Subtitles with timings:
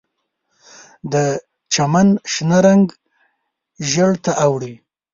[1.11, 1.13] د
[1.73, 2.85] چمن شنه رنګ
[3.89, 4.73] ژیړ ته اړوي